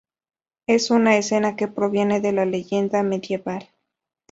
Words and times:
Es 0.65 0.89
una 0.89 1.15
escena 1.17 1.55
que 1.55 1.67
proviene 1.67 2.21
de 2.21 2.31
la 2.31 2.43
leyenda 2.45 3.03
medieval. 3.03 3.69